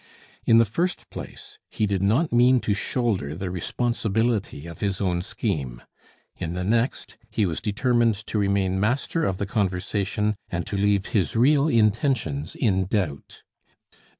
[0.47, 5.21] In the first place, he did not mean to shoulder the responsibility of his own
[5.21, 5.83] scheme;
[6.37, 11.05] in the next, he was determined to remain master of the conversation and to leave
[11.13, 13.43] his real intentions in doubt.